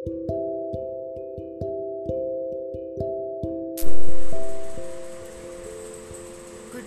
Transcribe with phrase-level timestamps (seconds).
[0.00, 0.16] Good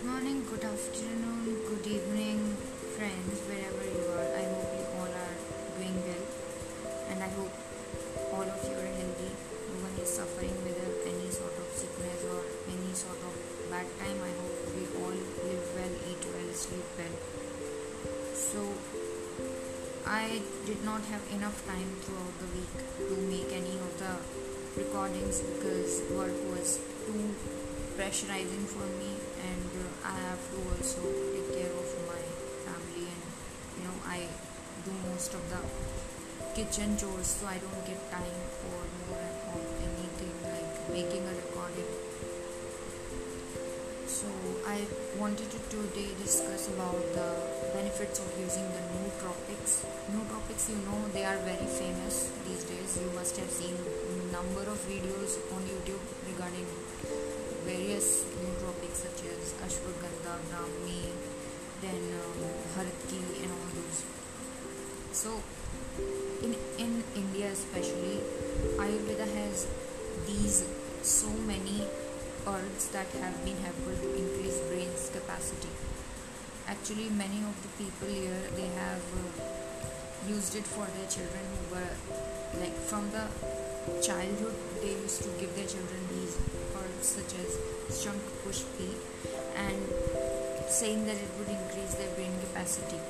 [0.01, 2.57] morning, good afternoon, good evening,
[2.97, 4.34] friends, wherever you are.
[4.34, 5.38] I hope you all are
[5.78, 6.26] doing well,
[7.13, 7.54] and I hope
[8.34, 9.30] all of you are healthy.
[9.30, 13.38] No one is suffering with any sort of sickness or any sort of
[13.70, 14.18] bad time.
[14.26, 17.14] I hope we all live well, eat well, sleep well.
[18.34, 18.73] So,
[20.14, 22.73] I did not have enough time throughout the week
[23.09, 24.13] to make any of the
[24.77, 26.77] recordings because work was
[27.08, 27.34] too
[27.98, 31.02] pressurizing for me and uh, I have to also
[31.34, 32.21] take care of my
[32.62, 33.26] family and
[33.73, 34.30] you know I
[34.85, 35.62] do most of the
[36.54, 42.02] kitchen chores so I don't get time for more of anything like making a recording
[44.66, 44.80] I
[45.20, 47.30] wanted to today discuss about the
[47.73, 53.12] benefits of using the nootropics nootropics you know they are very famous these days you
[53.16, 53.76] must have seen
[54.31, 56.65] number of videos on YouTube regarding
[57.65, 61.12] various nootropics such as ashwagandha, brahmi,
[61.82, 62.84] then um,
[63.43, 64.04] and all those.
[65.12, 65.42] So
[66.42, 68.20] in in India especially,
[68.78, 69.68] Ayurveda has
[70.28, 70.66] these
[72.94, 75.70] that have been helpful to increase brain's capacity.
[76.68, 81.76] Actually, many of the people here they have uh, used it for their children who
[81.76, 81.94] were
[82.62, 83.26] like from the
[84.02, 86.38] childhood they used to give their children these
[86.78, 87.58] herbs such as
[88.00, 88.94] Shank Pushpi
[89.58, 89.82] and
[90.70, 93.02] saying that it would increase their brain capacity.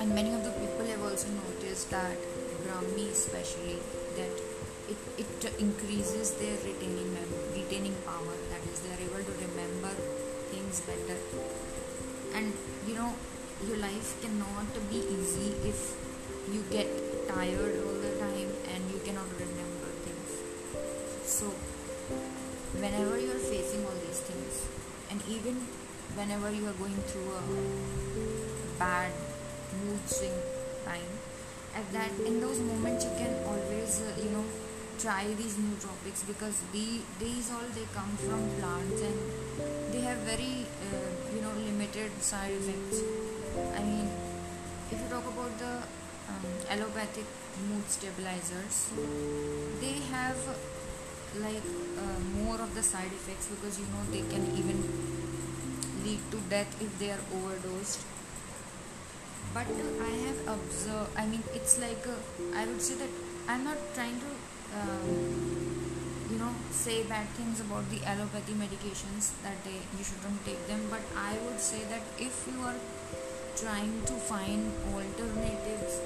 [0.00, 2.18] And many of the people have also noticed that
[2.66, 3.78] Brahmi especially
[4.16, 4.49] that
[4.90, 7.16] it, it increases their retaining
[7.54, 9.92] retaining power that is they are able to remember
[10.50, 11.18] things better.
[12.34, 12.52] And
[12.86, 13.14] you know
[13.66, 15.94] your life cannot be easy if
[16.52, 16.88] you get
[17.28, 20.30] tired all the time and you cannot remember things.
[21.24, 21.46] So
[22.82, 24.66] whenever you are facing all these things
[25.10, 25.54] and even
[26.14, 27.42] whenever you are going through a
[28.78, 29.12] bad
[29.82, 30.34] mood swing
[30.84, 31.12] time
[31.74, 34.44] at that in those moments you can always uh, you know
[35.00, 40.66] try these nootropics because the, these all they come from plants and they have very
[40.86, 43.00] uh, you know limited side effects.
[43.76, 44.10] I mean
[44.90, 45.74] if you talk about the
[46.30, 47.24] um, allopathic
[47.68, 48.90] mood stabilizers
[49.80, 50.36] they have
[51.40, 51.68] like
[52.02, 54.78] uh, more of the side effects because you know they can even
[56.04, 58.00] lead to death if they are overdosed.
[59.54, 62.18] But uh, i have observed i mean it's like uh,
[62.60, 63.14] i would say that
[63.48, 64.30] i'm not trying to
[66.30, 70.80] you know say bad things about the allopathy medications that they you shouldn't take them.
[70.90, 72.78] But i would say that if you are
[73.56, 76.00] trying to find alternatives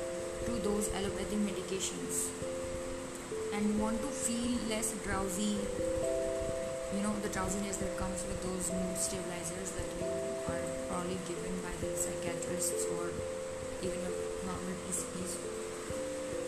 [0.47, 2.29] to those allopathy medications
[3.53, 5.57] and want to feel less drowsy
[6.95, 10.07] you know the drowsiness that comes with those mood stabilizers that you
[10.51, 13.11] are probably given by the psychiatrists or
[13.83, 15.39] even your normal PCPs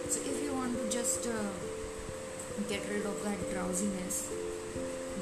[0.09, 1.33] so if you want to just uh,
[2.69, 4.29] get rid of that drowsiness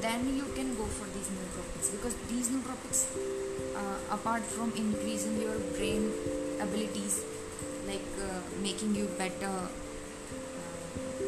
[0.01, 3.05] then you can go for these nootropics because these nootropics
[3.75, 6.11] uh, apart from increasing your brain
[6.59, 7.23] abilities
[7.87, 9.55] like uh, making you better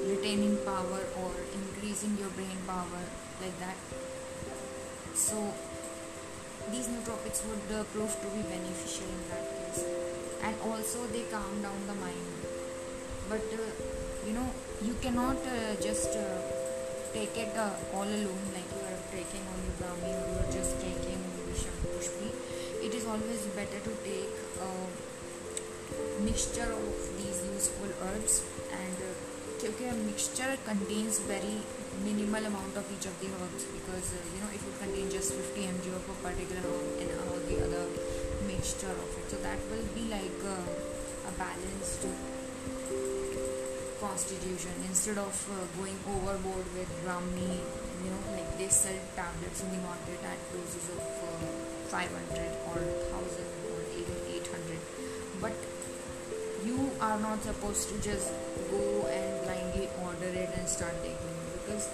[0.07, 3.03] retaining power or increasing your brain power
[3.41, 3.77] like that.
[5.13, 5.53] So
[6.71, 9.83] these nootropics would uh, prove to be beneficial in that case.
[10.43, 12.37] And also they calm down the mind.
[13.29, 13.67] But uh,
[14.25, 14.49] you know
[14.85, 16.37] you cannot uh, just uh,
[17.13, 20.77] take it uh, all alone like you are taking only Brahmi, or you are just
[20.79, 21.57] taking only
[21.97, 22.29] pushpi
[22.85, 24.29] it is always better to take
[24.61, 24.69] a
[26.21, 29.27] mixture of these useful herbs and uh,
[29.89, 31.57] a mixture contains very
[32.05, 35.33] minimal amount of each of the herbs because uh, you know it would contain just
[35.33, 37.85] 50 mg of a particular herb and all the other
[38.45, 39.25] mixture of it.
[39.31, 42.36] So that will be like uh, a balanced
[44.07, 44.71] constitution.
[44.87, 47.59] Instead of uh, going overboard with Brahmi
[48.03, 51.49] you know like they sell tablets in the market at doses of uh,
[51.89, 52.07] 500
[52.69, 53.41] or 1000
[53.73, 54.77] or even 800
[55.41, 55.55] but
[56.65, 58.33] you are not supposed to just
[58.69, 61.49] go and blindly order it and start taking it.
[61.57, 61.89] Because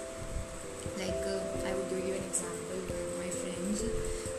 [1.00, 3.80] like uh, i would give you an example where my friends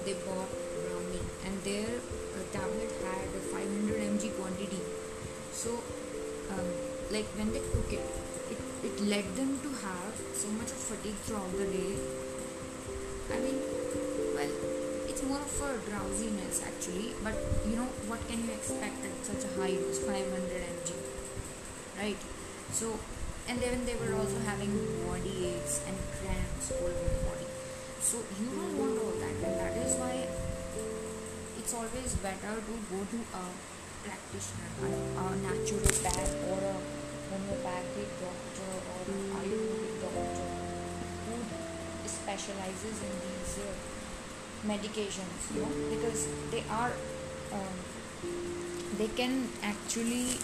[0.05, 0.51] they bought
[0.85, 4.81] brahmi and their uh, tablet had a 500 mg quantity.
[5.51, 5.81] So
[6.53, 8.05] um, like when they took it,
[8.49, 11.93] it it led them to have so much of fatigue throughout the day.
[13.33, 13.57] I mean
[14.35, 14.51] well
[15.09, 17.33] it's more of a drowsiness actually but
[17.65, 19.99] you know what can you expect at such a high dose?
[19.99, 20.89] 500 mg
[21.97, 22.17] right?
[22.71, 22.99] So
[23.47, 24.73] and then they were also having
[25.05, 27.47] body aches and cramps all over the body.
[28.01, 30.27] So you don't want all that and that is why
[31.57, 33.43] it's always better to go to a
[34.05, 36.33] practitioner a, a naturopath
[42.45, 43.73] specializes in these uh,
[44.69, 46.93] medications you know because they are
[47.57, 47.75] um,
[48.99, 50.37] they can actually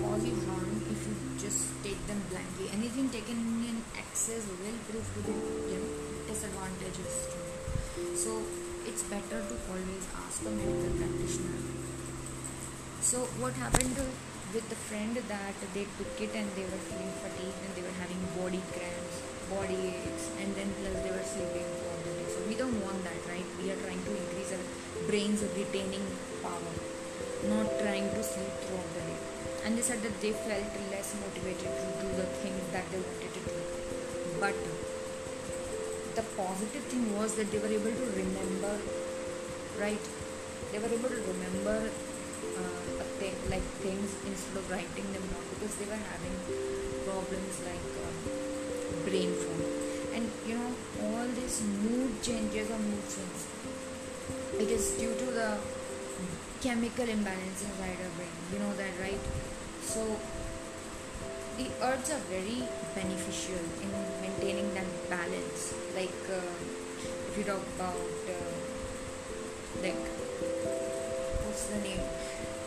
[0.00, 2.66] cause you harm if you just take them blindly.
[2.72, 3.36] Anything taken
[3.68, 5.36] in excess will prove to be
[5.72, 5.92] you know
[6.26, 8.16] disadvantageous to you.
[8.16, 8.40] So
[8.88, 11.60] it's better to always ask a medical practitioner.
[13.00, 14.00] So what happened
[14.54, 17.96] with the friend that they took it and they were feeling fatigued and they were
[18.00, 22.28] having body cramps, body aches, and then plus they were sleeping throughout the day.
[22.32, 23.46] So we don't want that, right?
[23.60, 24.64] We are trying to increase our
[25.08, 26.04] brain's retaining
[26.42, 26.74] power
[27.48, 29.18] not trying to sleep throughout the day.
[29.64, 33.32] And they said that they felt less motivated to do the things that they wanted
[33.32, 33.56] to do.
[34.40, 34.56] But
[36.14, 38.74] the positive thing was that they were able to remember,
[39.80, 40.04] right?
[40.72, 41.90] They were able to remember
[42.56, 42.84] uh,
[43.48, 46.36] like things instead of writing them down because they were having
[47.04, 48.13] problems like uh,
[49.04, 49.60] brain fog.
[50.14, 50.70] And you know,
[51.02, 53.46] all these mood changes or mood swings,
[54.58, 55.58] it is due to the
[56.60, 58.36] chemical imbalance inside our brain.
[58.52, 59.20] You know that, right?
[59.82, 60.04] So,
[61.58, 62.62] the herbs are very
[62.94, 63.90] beneficial in
[64.22, 65.74] maintaining that balance.
[65.94, 66.40] Like, uh,
[67.28, 68.54] if you talk about, uh,
[69.82, 70.04] like,
[71.44, 72.00] what's the name?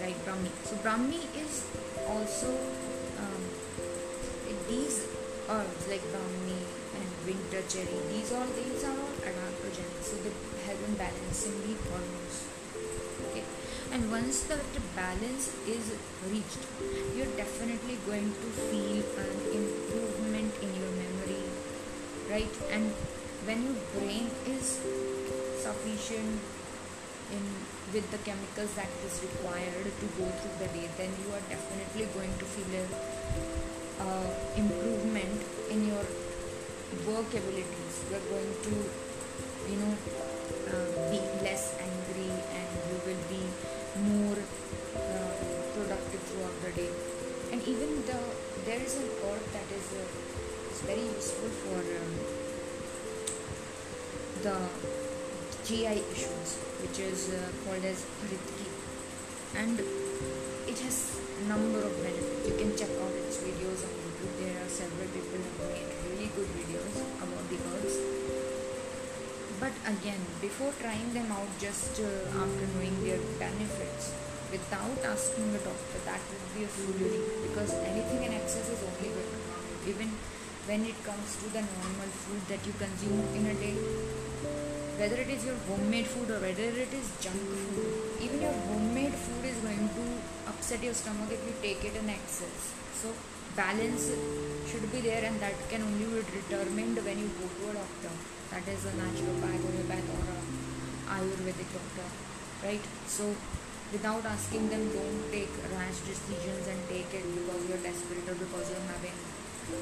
[0.01, 0.49] like Brahmi.
[0.63, 1.65] So, Brahmi is
[2.07, 2.53] also
[5.49, 6.59] Oh, herbs like um, Brahmi
[6.99, 7.99] and winter cherry.
[8.11, 10.33] These all these are all adaptogenic, so they
[10.65, 12.43] help in balancing the hormones.
[13.91, 14.65] And once that
[14.95, 15.95] balance is
[16.29, 16.59] reached
[17.15, 21.47] you're definitely going to feel an improvement in your memory
[22.29, 22.51] right?
[22.69, 22.91] And
[23.45, 24.79] when your brain is
[25.63, 26.41] sufficient
[27.31, 27.43] in
[27.93, 32.07] with the chemicals that is required to go through the day then you are definitely
[32.13, 36.05] going to feel a uh, improvement in your
[37.05, 37.93] work abilities.
[38.09, 38.73] You are going to
[39.69, 39.93] you know
[40.71, 43.43] uh, be less angry and you will be
[44.09, 44.37] more
[44.95, 45.33] uh,
[45.75, 46.91] productive throughout the day.
[47.51, 48.19] And even the
[48.65, 52.13] there is an herb that is uh, is very useful for um,
[54.43, 54.57] the
[55.65, 58.67] GI issues which is uh, called as Ritki
[59.55, 59.79] and
[60.67, 61.16] it has
[61.47, 64.33] number of benefits you can check out its videos on YouTube.
[64.39, 67.95] There are several people who made really good videos about the herbs
[69.59, 74.11] but again before trying them out just uh, after knowing their benefits
[74.51, 79.09] without asking the doctor that would be a foolery because anything in excess is only
[79.15, 80.11] you even
[80.67, 83.75] when it comes to the normal food that you consume in a day
[84.99, 89.17] whether it is your homemade food or whether it is junk food even your homemade
[89.25, 90.05] food is going to
[90.53, 92.71] upset your stomach if you take it in excess
[93.01, 93.13] so
[93.55, 94.07] balance
[94.69, 98.15] should be there and that can only be determined when you go to a doctor
[98.51, 100.39] that is a naturopath, homeopath, or a
[101.15, 102.07] Ayurvedic doctor,
[102.63, 102.85] right?
[103.07, 103.35] So,
[103.91, 108.71] without asking them, don't take rash decisions and take it because you're desperate or because
[108.71, 109.17] you're having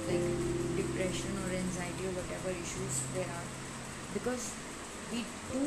[0.09, 0.27] like
[0.77, 3.48] depression or anxiety or whatever issues there are.
[4.13, 4.53] Because
[5.12, 5.63] we do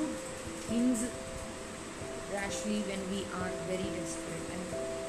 [0.69, 1.05] things
[2.33, 4.65] rashly when we are very desperate, and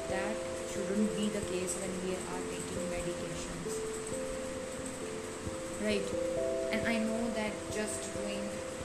[0.08, 0.36] that
[0.72, 3.72] shouldn't be the case when we are taking medications,
[5.82, 6.40] right?
[6.72, 8.42] and I know that just doing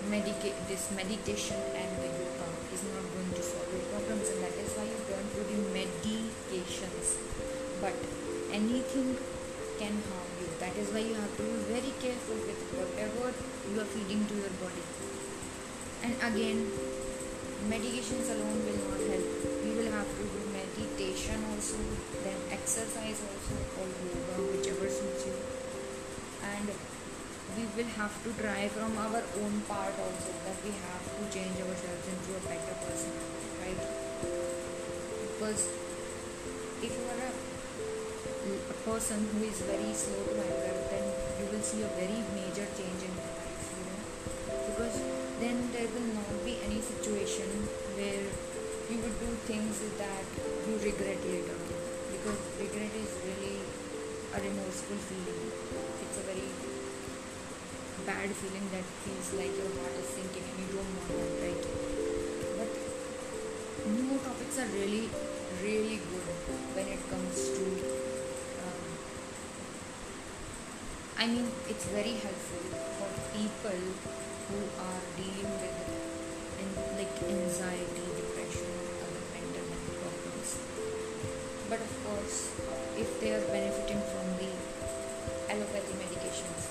[0.09, 4.55] medica- this meditation and the yoga is not going to solve your problems, and that
[4.57, 7.07] is why you turn to the medications.
[7.79, 7.93] But
[8.51, 9.17] anything
[9.77, 10.49] can harm you.
[10.59, 13.29] That is why you have to be very careful with whatever
[13.69, 14.85] you are feeding to your body.
[16.05, 16.69] And again,
[17.65, 19.25] medications alone will not help.
[19.65, 21.81] We will have to do meditation also,
[22.21, 25.33] then exercise also, or yoga, whichever suits you.
[26.45, 26.69] And
[27.57, 31.57] we will have to try from our own part also that we have to change
[31.63, 33.15] ourselves into a better person
[33.63, 33.79] right
[35.31, 35.69] because
[36.83, 37.33] if you are a,
[38.75, 41.05] a person who is very slow to anger then
[41.39, 43.14] you will see a very major change in
[45.39, 47.49] then there will not be any situation
[47.99, 48.27] where
[48.89, 50.25] you would do things that
[50.67, 51.59] you regret later
[52.13, 53.59] because regret is really
[54.33, 55.51] a remorseful feeling
[56.03, 56.49] it's a very
[58.05, 61.63] bad feeling that feels like your heart is sinking and you don't want that, right?
[62.59, 62.69] But
[63.89, 65.09] nootropics are really,
[65.63, 66.27] really good
[66.77, 67.65] when it comes to
[68.61, 68.85] um,
[71.17, 72.65] I mean, it's very helpful
[73.01, 73.81] for people
[74.49, 75.75] who are dealing with
[76.95, 78.69] like anxiety, depression,
[79.03, 79.65] other mental
[79.99, 80.49] problems.
[81.69, 82.53] But of course,
[82.97, 84.51] if they are benefiting from the
[85.49, 86.69] allopathy medications,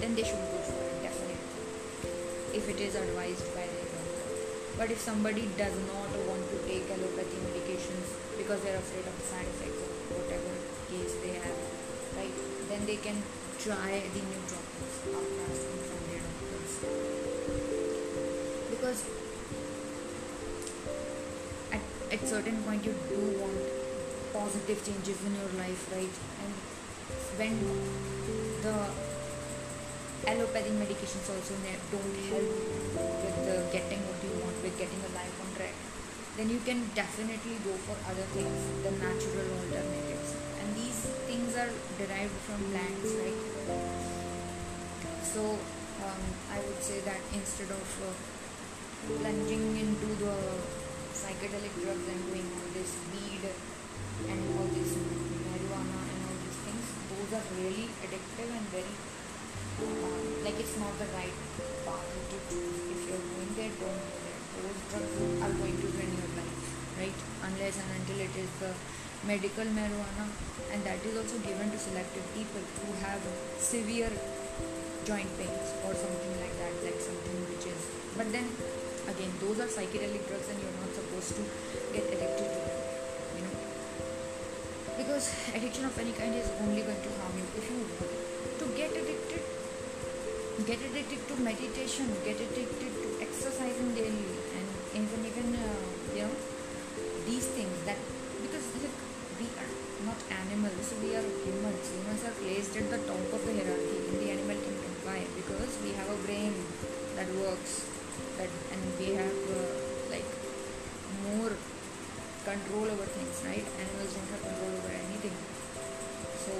[0.00, 2.56] then they should go for it definitely.
[2.56, 4.26] If it is advised by their doctor.
[4.78, 9.46] But if somebody does not want to take allopathy medications because they're afraid of side
[9.46, 10.50] effects or whatever
[10.88, 11.58] case they have,
[12.16, 12.34] right?
[12.68, 13.22] Then they can
[13.60, 16.72] try the nootropics after asking from their doctors.
[18.72, 19.04] Because
[21.68, 23.60] at, at certain point you do want
[24.32, 26.16] positive changes in your life, right?
[26.40, 26.52] And
[27.36, 27.60] when
[28.64, 28.76] the
[30.24, 31.52] allopathic medications also
[31.92, 32.48] don't help
[33.20, 35.76] with the getting what you want, with getting a life on track,
[36.38, 38.56] then you can definitely go for other things,
[38.88, 40.39] the natural alternatives.
[40.60, 43.40] And these things are derived from plants, right?
[45.24, 45.56] So
[46.04, 48.12] um, I would say that instead of uh,
[49.20, 50.36] plunging into the
[51.16, 53.44] psychedelic drugs and doing all this weed
[54.28, 58.94] and all this marijuana and all these things, those are really addictive and very
[59.80, 61.36] uh, like it's not the right
[61.88, 62.80] path to choose.
[62.92, 64.40] If you're going there, don't go there.
[64.60, 66.60] Those drugs are going to ruin your life,
[67.00, 67.18] right?
[67.48, 68.72] Unless and until it is the
[69.26, 70.24] medical marijuana,
[70.72, 73.20] and that is also given to selective people who have
[73.58, 74.10] severe
[75.04, 77.80] joint pains or something like that, like something which is.
[78.16, 78.48] But then
[79.08, 81.42] again, those are psychedelic drugs, and you're not supposed to
[81.92, 82.80] get addicted to them.
[83.36, 83.54] You know,
[84.96, 87.80] because addiction of any kind is only going to harm you if you
[88.60, 89.44] to get addicted.
[90.66, 92.08] Get addicted to meditation.
[92.24, 95.68] Get addicted to exercising daily, and even even uh,
[96.14, 96.36] you know
[97.24, 97.96] these things that
[100.60, 101.88] animals, we are humans.
[101.88, 105.72] Humans are placed at the top of the hierarchy in the animal kingdom why because
[105.80, 106.52] we have a brain
[107.16, 107.88] that works
[108.36, 109.64] that and we have uh,
[110.12, 110.28] like
[111.24, 111.52] more
[112.44, 115.32] control over things right animals don't have control over anything
[116.44, 116.52] so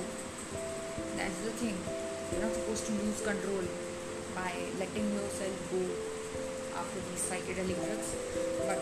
[1.20, 1.76] that's the thing
[2.32, 3.64] you're not supposed to lose control
[4.34, 5.84] by letting yourself go
[6.80, 8.16] after these psychedelic drugs
[8.64, 8.80] but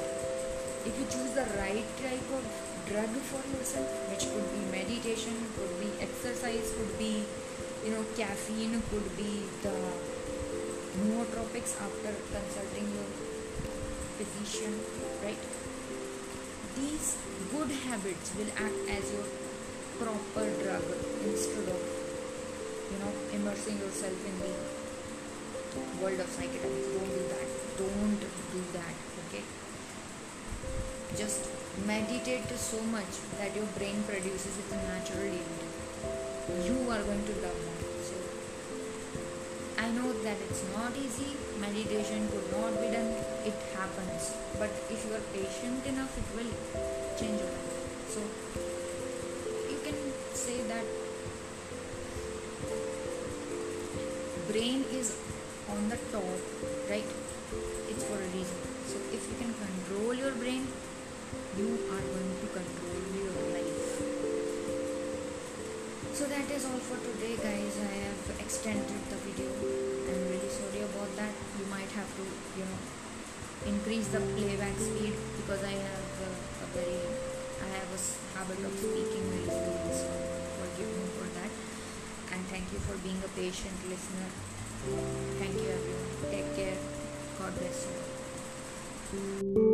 [0.87, 5.75] if you choose the right type of drug for yourself which could be meditation could
[5.81, 7.25] be exercise could be
[7.85, 9.77] you know caffeine could be the
[11.07, 13.09] nootropics after consulting your
[14.19, 14.75] physician
[15.25, 15.45] right?
[16.77, 17.17] These
[17.51, 19.27] good habits will act as your
[19.99, 20.85] proper drug
[21.25, 21.83] instead of
[22.91, 24.55] you know immersing yourself in the
[26.03, 26.89] world of psychedelics.
[26.95, 27.49] Don't do that.
[27.79, 28.21] Don't
[28.55, 28.95] do that
[29.27, 29.45] okay?
[31.17, 35.69] Just meditate so much that your brain produces its natural yield
[36.49, 37.85] you are going to love that.
[38.09, 38.17] So
[39.77, 41.37] I know that it's not easy.
[41.61, 43.13] Meditation could not be done.
[43.45, 44.33] It happens.
[44.59, 46.53] But if you are patient enough, it will
[47.21, 47.77] change your life.
[48.09, 48.21] So
[49.69, 49.99] you can
[50.33, 50.85] say that
[54.51, 55.15] brain is
[55.69, 56.41] on the top,
[66.49, 67.77] that is all for today guys.
[67.77, 69.53] I have extended the video.
[70.09, 71.33] I'm really sorry about that.
[71.61, 72.25] You might have to
[72.57, 72.81] you know
[73.67, 77.03] increase the playback speed because i have uh, a very
[77.61, 78.01] i have a
[78.33, 80.09] habit of speaking very slowly so
[80.57, 81.53] forgive me for that.
[82.33, 84.31] And thank you for being a patient listener.
[85.37, 86.33] Thank you everyone.
[86.33, 86.79] Take care.
[87.39, 87.85] God bless
[89.13, 89.68] you